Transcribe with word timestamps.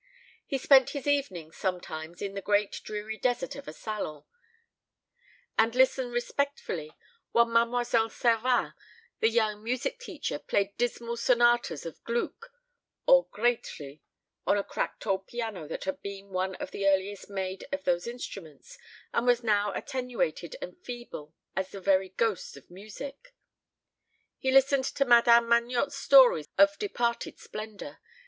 He 0.47 0.57
spent 0.57 0.89
his 0.97 1.05
evenings 1.05 1.57
sometimes 1.57 2.23
in 2.23 2.33
the 2.33 2.41
great 2.41 2.81
dreary 2.83 3.19
desert 3.19 3.55
of 3.55 3.67
a 3.67 3.71
salon, 3.71 4.23
and 5.59 5.75
listened 5.75 6.11
respectfully 6.11 6.97
while 7.33 7.45
Mademoiselle 7.45 8.09
Servin, 8.09 8.73
the 9.19 9.29
young 9.29 9.61
music 9.63 9.99
teacher, 9.99 10.39
played 10.39 10.75
dismal 10.75 11.17
sonatas 11.17 11.85
of 11.85 12.03
Gluck 12.03 12.51
or 13.05 13.27
Grétry 13.27 14.01
on 14.47 14.57
a 14.57 14.63
cracked 14.63 15.05
old 15.05 15.27
piano 15.27 15.67
that 15.67 15.83
had 15.83 16.01
been 16.01 16.29
one 16.29 16.55
of 16.55 16.71
the 16.71 16.87
earliest 16.87 17.29
made 17.29 17.65
of 17.71 17.83
those 17.83 18.07
instruments, 18.07 18.79
and 19.13 19.27
was 19.27 19.43
now 19.43 19.71
attenuated 19.73 20.55
and 20.63 20.83
feeble 20.83 21.35
as 21.55 21.69
the 21.69 21.79
very 21.79 22.09
ghost 22.09 22.57
of 22.57 22.71
music. 22.71 23.35
He 24.39 24.49
listened 24.49 24.85
to 24.85 25.05
Madame 25.05 25.47
Magnotte's 25.47 25.95
stories 25.95 26.47
of 26.57 26.79
departed 26.79 27.37
splendour. 27.37 28.01